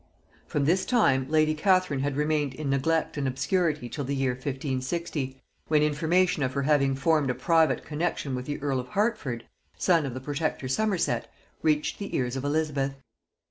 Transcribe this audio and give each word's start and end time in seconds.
From 0.47 0.65
this 0.65 0.83
time 0.83 1.29
lady 1.29 1.53
Catherine 1.53 1.99
had 1.99 2.15
remained 2.15 2.55
in 2.55 2.71
neglect 2.71 3.17
and 3.17 3.27
obscurity 3.27 3.87
till 3.87 4.03
the 4.03 4.15
year 4.15 4.31
1560, 4.31 5.39
when 5.67 5.83
information 5.83 6.41
of 6.41 6.53
her 6.53 6.63
having 6.63 6.95
formed 6.95 7.29
a 7.29 7.35
private 7.35 7.85
connexion 7.85 8.33
with 8.33 8.47
the 8.47 8.59
earl 8.63 8.79
of 8.79 8.87
Hertford, 8.87 9.45
son 9.77 10.07
of 10.07 10.15
the 10.15 10.19
Protector 10.19 10.67
Somerset, 10.67 11.31
reached 11.61 11.99
the 11.99 12.15
ears 12.15 12.35
of 12.35 12.43
Elizabeth. 12.43 12.95